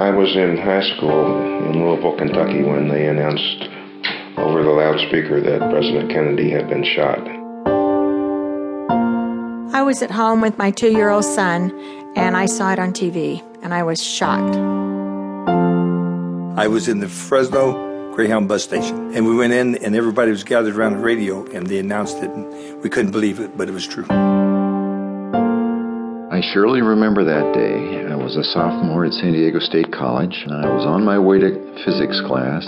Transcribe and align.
I 0.00 0.08
was 0.08 0.34
in 0.34 0.56
high 0.56 0.96
school 0.96 1.26
in 1.68 1.78
Louisville, 1.78 2.16
Kentucky 2.16 2.62
when 2.62 2.88
they 2.88 3.06
announced 3.06 3.68
over 4.38 4.62
the 4.62 4.70
loudspeaker 4.70 5.42
that 5.42 5.70
President 5.70 6.10
Kennedy 6.10 6.48
had 6.48 6.70
been 6.70 6.84
shot. 6.84 7.18
I 9.74 9.82
was 9.82 10.00
at 10.00 10.10
home 10.10 10.40
with 10.40 10.56
my 10.56 10.70
two 10.70 10.90
year 10.90 11.10
old 11.10 11.26
son, 11.26 11.70
and 12.16 12.34
I 12.34 12.46
saw 12.46 12.72
it 12.72 12.78
on 12.78 12.94
TV, 12.94 13.42
and 13.62 13.74
I 13.74 13.82
was 13.82 14.02
shocked. 14.02 14.56
I 16.56 16.66
was 16.66 16.88
in 16.88 17.00
the 17.00 17.08
Fresno 17.08 18.14
Greyhound 18.14 18.48
bus 18.48 18.64
station, 18.64 19.14
and 19.14 19.26
we 19.26 19.36
went 19.36 19.52
in, 19.52 19.76
and 19.84 19.94
everybody 19.94 20.30
was 20.30 20.44
gathered 20.44 20.76
around 20.76 20.94
the 20.94 21.00
radio, 21.00 21.44
and 21.52 21.66
they 21.66 21.78
announced 21.78 22.16
it, 22.22 22.30
and 22.30 22.82
we 22.82 22.88
couldn't 22.88 23.12
believe 23.12 23.38
it, 23.38 23.54
but 23.54 23.68
it 23.68 23.72
was 23.72 23.86
true. 23.86 24.06
I 26.40 26.52
surely 26.54 26.80
remember 26.80 27.22
that 27.22 27.52
day. 27.52 28.08
I 28.08 28.16
was 28.16 28.38
a 28.38 28.42
sophomore 28.42 29.04
at 29.04 29.12
San 29.12 29.32
Diego 29.32 29.58
State 29.58 29.92
College, 29.92 30.32
and 30.46 30.54
I 30.54 30.72
was 30.72 30.86
on 30.86 31.04
my 31.04 31.18
way 31.18 31.38
to 31.38 31.52
physics 31.84 32.18
class, 32.24 32.64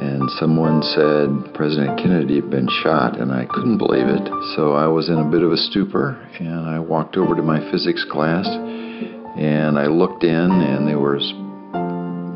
and 0.00 0.24
someone 0.40 0.80
said 0.80 1.52
President 1.52 2.00
Kennedy 2.00 2.36
had 2.36 2.48
been 2.48 2.68
shot, 2.82 3.20
and 3.20 3.30
I 3.30 3.44
couldn't 3.44 3.76
believe 3.76 4.08
it. 4.08 4.24
So 4.56 4.72
I 4.72 4.86
was 4.86 5.10
in 5.10 5.18
a 5.18 5.28
bit 5.30 5.42
of 5.42 5.52
a 5.52 5.58
stupor, 5.58 6.26
and 6.40 6.64
I 6.64 6.78
walked 6.78 7.18
over 7.18 7.34
to 7.36 7.42
my 7.42 7.60
physics 7.70 8.02
class, 8.10 8.48
and 8.48 9.78
I 9.78 9.88
looked 9.88 10.24
in, 10.24 10.48
and 10.50 10.88
there 10.88 10.98
were 10.98 11.20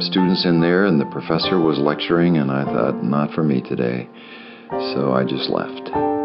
students 0.04 0.44
in 0.44 0.60
there, 0.60 0.84
and 0.84 1.00
the 1.00 1.08
professor 1.08 1.58
was 1.58 1.78
lecturing, 1.78 2.36
and 2.36 2.50
I 2.50 2.64
thought, 2.64 3.02
not 3.02 3.32
for 3.32 3.42
me 3.42 3.62
today. 3.62 4.10
So 4.92 5.14
I 5.14 5.24
just 5.24 5.48
left. 5.48 6.15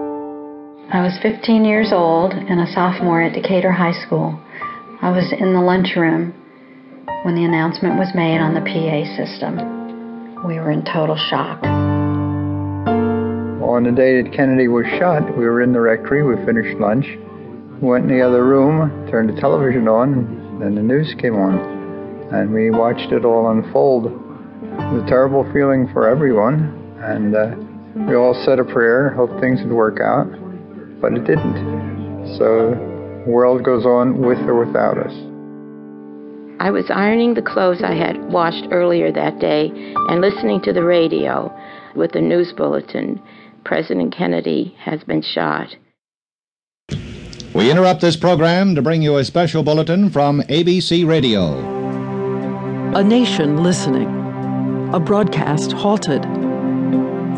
I 0.91 0.99
was 0.99 1.17
15 1.21 1.63
years 1.63 1.93
old 1.93 2.33
and 2.33 2.59
a 2.59 2.67
sophomore 2.73 3.21
at 3.21 3.31
Decatur 3.31 3.71
High 3.71 3.95
School. 4.03 4.37
I 5.01 5.09
was 5.09 5.31
in 5.31 5.53
the 5.53 5.61
lunchroom 5.61 6.35
when 7.23 7.33
the 7.33 7.45
announcement 7.45 7.97
was 7.97 8.11
made 8.13 8.39
on 8.43 8.53
the 8.53 8.59
PA 8.59 9.07
system. 9.15 9.55
We 10.43 10.59
were 10.59 10.69
in 10.69 10.83
total 10.83 11.15
shock. 11.15 11.63
On 13.63 13.83
the 13.87 13.91
day 13.95 14.21
that 14.21 14.33
Kennedy 14.35 14.67
was 14.67 14.85
shot, 14.99 15.23
we 15.37 15.45
were 15.45 15.61
in 15.61 15.71
the 15.71 15.79
rectory, 15.79 16.27
we 16.27 16.35
finished 16.45 16.77
lunch, 16.77 17.07
went 17.79 18.11
in 18.11 18.19
the 18.19 18.19
other 18.19 18.43
room, 18.43 19.07
turned 19.09 19.29
the 19.29 19.39
television 19.39 19.87
on, 19.87 20.11
and 20.11 20.61
then 20.61 20.75
the 20.75 20.83
news 20.83 21.15
came 21.21 21.35
on. 21.35 21.55
And 22.35 22.51
we 22.51 22.69
watched 22.69 23.13
it 23.13 23.23
all 23.23 23.49
unfold. 23.49 24.07
It 24.07 24.91
was 24.91 25.03
a 25.05 25.07
terrible 25.07 25.49
feeling 25.53 25.87
for 25.93 26.09
everyone, 26.09 26.75
and 26.99 27.33
uh, 27.33 27.55
we 28.09 28.13
all 28.13 28.35
said 28.43 28.59
a 28.59 28.65
prayer, 28.65 29.11
hoped 29.11 29.39
things 29.39 29.61
would 29.63 29.71
work 29.71 30.01
out 30.01 30.27
but 31.01 31.13
it 31.13 31.25
didn't. 31.25 32.37
So 32.37 32.71
the 33.25 33.31
world 33.31 33.63
goes 33.63 33.85
on 33.85 34.21
with 34.21 34.39
or 34.39 34.63
without 34.63 34.97
us. 34.97 35.13
I 36.59 36.69
was 36.69 36.85
ironing 36.91 37.33
the 37.33 37.41
clothes 37.41 37.81
I 37.83 37.95
had 37.95 38.31
washed 38.31 38.67
earlier 38.71 39.11
that 39.11 39.39
day 39.39 39.71
and 39.73 40.21
listening 40.21 40.61
to 40.61 40.71
the 40.71 40.83
radio 40.83 41.51
with 41.95 42.11
the 42.11 42.21
news 42.21 42.53
bulletin 42.53 43.19
President 43.63 44.15
Kennedy 44.15 44.75
has 44.79 45.03
been 45.03 45.23
shot. 45.23 45.75
We 47.53 47.69
interrupt 47.69 48.01
this 48.01 48.15
program 48.15 48.75
to 48.75 48.81
bring 48.81 49.01
you 49.01 49.17
a 49.17 49.25
special 49.25 49.63
bulletin 49.63 50.09
from 50.09 50.41
ABC 50.41 51.07
Radio. 51.07 51.57
A 52.95 53.03
nation 53.03 53.63
listening, 53.63 54.09
a 54.93 54.99
broadcast 54.99 55.71
halted. 55.71 56.23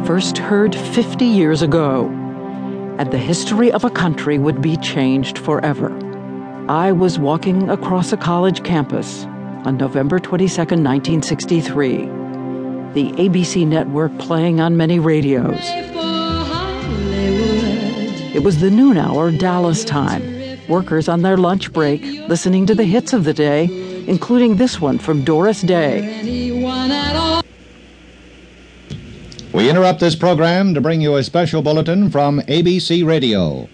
First 0.06 0.38
heard 0.38 0.76
50 0.76 1.26
years 1.26 1.62
ago 1.62 2.23
and 2.98 3.12
the 3.12 3.18
history 3.18 3.72
of 3.72 3.84
a 3.84 3.90
country 3.90 4.38
would 4.38 4.62
be 4.62 4.78
changed 4.78 5.38
forever. 5.38 5.92
I 6.70 6.92
was 6.92 7.20
walking 7.20 7.70
across 7.70 8.14
a 8.14 8.18
college 8.18 8.64
campus 8.64 9.26
on 9.66 9.78
November 9.78 10.20
22, 10.20 10.56
1963. 10.58 11.98
The 12.94 13.12
ABC 13.14 13.68
network 13.68 14.18
playing 14.20 14.62
on 14.62 14.78
many 14.78 15.00
radios. 15.00 15.60
It 18.34 18.44
was 18.44 18.60
the 18.62 18.70
noon 18.70 18.98
hour 18.98 19.32
Dallas 19.32 19.84
time. 19.84 20.22
Workers 20.68 21.10
on 21.10 21.22
their 21.22 21.38
lunch 21.38 21.74
break 21.74 22.02
listening 22.30 22.66
to 22.68 22.76
the 22.76 22.84
hits 22.84 23.14
of 23.14 23.24
the 23.24 23.34
day, 23.34 23.66
including 24.08 24.58
this 24.58 24.80
one 24.80 25.00
from 25.00 25.24
Doris 25.24 25.62
Day. 25.62 26.53
We 29.54 29.70
interrupt 29.70 30.00
this 30.00 30.16
program 30.16 30.74
to 30.74 30.82
bring 30.82 31.00
you 31.00 31.16
a 31.16 31.24
special 31.24 31.62
bulletin 31.62 32.10
from 32.10 32.40
ABC 32.42 33.06
Radio. 33.06 33.70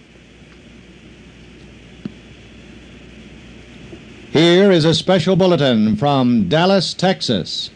Here 4.31 4.71
is 4.71 4.83
a 4.83 4.93
special 4.93 5.37
bulletin 5.37 5.95
from 5.95 6.49
Dallas, 6.49 6.93
Texas. 6.93 7.69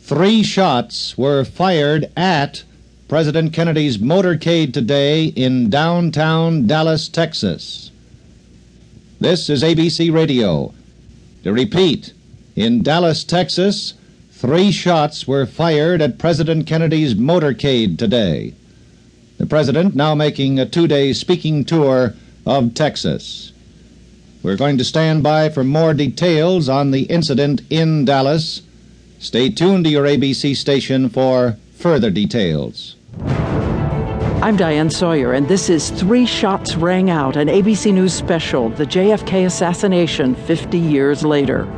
Three 0.00 0.42
shots 0.42 1.16
were 1.16 1.46
fired 1.46 2.12
at 2.14 2.62
President 3.08 3.54
Kennedy's 3.54 3.96
motorcade 3.96 4.74
today 4.74 5.24
in 5.24 5.70
downtown 5.70 6.66
Dallas, 6.66 7.08
Texas. 7.08 7.90
This 9.18 9.48
is 9.48 9.62
ABC 9.62 10.12
Radio. 10.12 10.74
To 11.44 11.54
repeat, 11.54 12.12
in 12.54 12.82
Dallas, 12.82 13.24
Texas, 13.24 13.94
Three 14.40 14.72
shots 14.72 15.28
were 15.28 15.44
fired 15.44 16.00
at 16.00 16.16
President 16.16 16.66
Kennedy's 16.66 17.12
motorcade 17.12 17.98
today. 17.98 18.54
The 19.36 19.44
President 19.44 19.94
now 19.94 20.14
making 20.14 20.58
a 20.58 20.64
two 20.64 20.86
day 20.86 21.12
speaking 21.12 21.62
tour 21.62 22.14
of 22.46 22.72
Texas. 22.72 23.52
We're 24.42 24.56
going 24.56 24.78
to 24.78 24.84
stand 24.84 25.22
by 25.22 25.50
for 25.50 25.62
more 25.62 25.92
details 25.92 26.70
on 26.70 26.90
the 26.90 27.02
incident 27.02 27.60
in 27.68 28.06
Dallas. 28.06 28.62
Stay 29.18 29.50
tuned 29.50 29.84
to 29.84 29.90
your 29.90 30.06
ABC 30.06 30.56
station 30.56 31.10
for 31.10 31.58
further 31.74 32.08
details. 32.08 32.96
I'm 34.40 34.56
Diane 34.56 34.88
Sawyer, 34.88 35.34
and 35.34 35.48
this 35.48 35.68
is 35.68 35.90
Three 35.90 36.24
Shots 36.24 36.76
Rang 36.76 37.10
Out, 37.10 37.36
an 37.36 37.48
ABC 37.48 37.92
News 37.92 38.14
special, 38.14 38.70
the 38.70 38.86
JFK 38.86 39.44
assassination 39.44 40.34
50 40.34 40.78
years 40.78 41.26
later. 41.26 41.68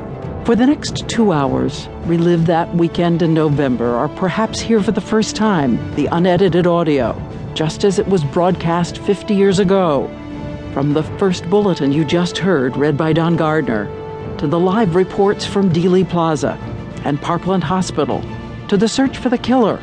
For 0.44 0.56
the 0.56 0.66
next 0.66 1.08
two 1.08 1.30
hours, 1.30 1.88
relive 2.04 2.46
that 2.46 2.74
weekend 2.74 3.22
in 3.22 3.32
November, 3.32 3.94
or 3.94 4.08
perhaps 4.08 4.58
hear 4.58 4.82
for 4.82 4.90
the 4.90 5.00
first 5.00 5.36
time 5.36 5.94
the 5.94 6.06
unedited 6.06 6.66
audio, 6.66 7.14
just 7.54 7.84
as 7.84 8.00
it 8.00 8.08
was 8.08 8.24
broadcast 8.24 8.98
50 8.98 9.34
years 9.34 9.60
ago. 9.60 10.10
From 10.74 10.94
the 10.94 11.04
first 11.04 11.48
bulletin 11.48 11.92
you 11.92 12.04
just 12.04 12.38
heard, 12.38 12.76
read 12.76 12.96
by 12.96 13.12
Don 13.12 13.36
Gardiner, 13.36 13.86
to 14.38 14.48
the 14.48 14.58
live 14.58 14.96
reports 14.96 15.46
from 15.46 15.72
Dealey 15.72 16.08
Plaza 16.08 16.58
and 17.04 17.22
Parkland 17.22 17.62
Hospital, 17.62 18.20
to 18.66 18.76
the 18.76 18.88
search 18.88 19.18
for 19.18 19.28
the 19.28 19.38
killer 19.38 19.76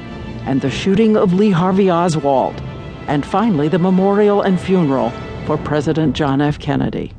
and 0.44 0.60
the 0.60 0.70
shooting 0.70 1.16
of 1.16 1.32
Lee 1.32 1.52
Harvey 1.52 1.90
Oswald, 1.90 2.60
and 3.08 3.26
finally 3.26 3.70
the 3.70 3.80
memorial 3.80 4.42
and 4.42 4.60
funeral 4.60 5.14
for 5.46 5.58
President 5.58 6.18
John 6.18 6.42
F. 6.42 6.60
Kennedy. 6.60 7.14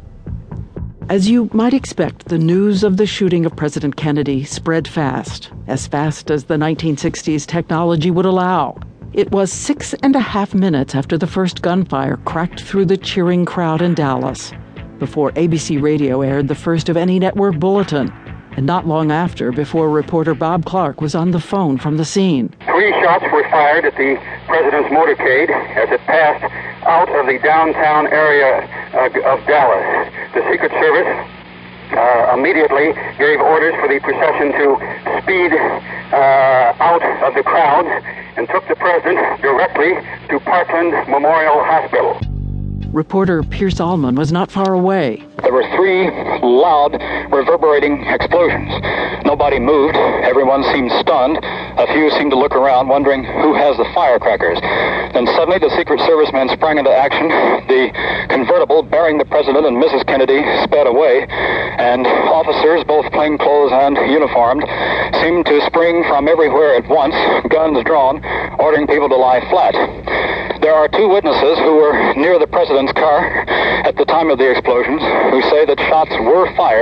As 1.11 1.29
you 1.29 1.51
might 1.53 1.75
expect, 1.75 2.27
the 2.27 2.39
news 2.39 2.85
of 2.85 2.97
the 2.97 3.05
shooting 3.05 3.45
of 3.45 3.57
President 3.57 3.97
Kennedy 3.97 4.45
spread 4.45 4.87
fast, 4.87 5.51
as 5.67 5.89
fast 5.89 6.31
as 6.31 6.45
the 6.45 6.55
1960s 6.55 7.47
technology 7.47 8.13
would 8.13 8.27
allow. 8.27 8.79
It 9.13 9.33
was 9.33 9.53
six 9.53 9.93
and 10.05 10.15
a 10.15 10.21
half 10.21 10.55
minutes 10.55 10.95
after 10.95 11.19
the 11.19 11.27
first 11.27 11.63
gunfire 11.63 12.17
cracked 12.19 12.63
through 12.63 12.85
the 12.85 12.97
cheering 12.97 13.45
crowd 13.45 13.83
in 13.83 13.95
Dallas 13.95 14.53
before 15.01 15.33
ABC 15.33 15.83
Radio 15.83 16.23
aired 16.23 16.47
the 16.47 16.55
first 16.55 16.89
of 16.89 16.97
any 16.97 17.19
network 17.19 17.59
bulletin, 17.59 18.13
and 18.57 18.65
not 18.65 18.87
long 18.87 19.11
after 19.11 19.51
before 19.51 19.91
reporter 19.91 20.35
Bob 20.35 20.65
Clark 20.65 21.01
was 21.01 21.17
on 21.17 21.33
the 21.33 21.41
phone 21.41 21.77
from 21.77 21.97
the 21.97 22.05
scene. 22.05 22.55
Three 22.67 22.93
shots 23.03 23.25
were 23.33 23.43
fired 23.51 23.85
at 23.85 23.97
the 23.97 24.15
president's 24.47 24.91
motorcade 24.91 25.51
as 25.75 25.91
it 25.91 26.01
passed 26.03 26.45
out 26.87 27.09
of 27.09 27.27
the 27.27 27.41
downtown 27.43 28.07
area 28.07 28.63
uh, 28.95 29.35
of 29.35 29.45
Dallas. 29.49 30.00
The 30.35 30.43
Secret 30.51 30.73
Service 30.73 31.11
uh, 31.93 32.35
immediately 32.39 32.93
gave 33.19 33.41
orders 33.41 33.75
for 33.81 33.89
the 33.89 34.01
procession 34.01 34.53
to 34.53 34.77
speed 35.23 35.53
uh, 35.53 36.75
out 36.79 37.03
of 37.27 37.35
the 37.35 37.43
crowd 37.43 37.87
and 38.37 38.49
took 38.49 38.67
the 38.69 38.77
president 38.77 39.43
directly 39.43 39.95
to 40.29 40.41
Parkland 40.41 40.93
Memorial 41.11 41.63
Hospital. 41.65 42.19
Reporter 42.93 43.43
Pierce 43.43 43.81
Allman 43.81 44.17
was 44.17 44.33
not 44.33 44.51
far 44.51 44.75
away. 44.75 45.23
There 45.43 45.53
were 45.53 45.63
three 45.91 46.07
loud, 46.47 46.95
reverberating 47.35 48.07
explosions. 48.07 48.71
Nobody 49.27 49.59
moved. 49.59 49.97
Everyone 50.23 50.63
seemed 50.71 50.91
stunned. 51.03 51.39
A 51.43 51.87
few 51.93 52.11
seemed 52.15 52.31
to 52.31 52.39
look 52.39 52.55
around, 52.55 52.87
wondering 52.87 53.25
who 53.25 53.55
has 53.55 53.77
the 53.77 53.91
firecrackers. 53.95 54.61
Then 55.13 55.27
suddenly 55.35 55.59
the 55.59 55.75
Secret 55.75 55.99
Service 56.07 56.31
men 56.33 56.49
sprang 56.55 56.79
into 56.79 56.95
action. 56.95 57.27
The 57.67 57.91
convertible 58.31 58.83
bearing 58.83 59.19
the 59.19 59.25
President 59.25 59.67
and 59.67 59.83
Mrs. 59.83 60.07
Kennedy 60.07 60.39
sped 60.63 60.87
away, 60.87 61.27
and 61.27 62.07
officers, 62.07 62.85
both 62.87 63.11
plainclothes 63.11 63.73
and 63.75 63.97
uniformed, 64.07 64.63
seemed 65.19 65.47
to 65.47 65.59
spring 65.67 66.05
from 66.07 66.29
everywhere 66.29 66.77
at 66.77 66.87
once, 66.87 67.15
guns 67.51 67.83
drawn, 67.85 68.23
ordering 68.63 68.87
people 68.87 69.09
to 69.09 69.17
lie 69.17 69.43
flat. 69.51 69.75
There 70.71 70.79
are 70.79 70.87
two 70.87 71.09
witnesses 71.09 71.59
who 71.67 71.83
were 71.83 72.15
near 72.15 72.39
the 72.39 72.47
President's 72.47 72.93
car 72.93 73.27
at 73.83 73.97
the 73.97 74.05
time 74.05 74.31
of 74.31 74.39
the 74.39 74.49
explosions 74.49 75.03
who 75.35 75.43
say 75.51 75.67
that 75.67 75.81
shots 75.91 76.15
were 76.23 76.47
fired 76.55 76.71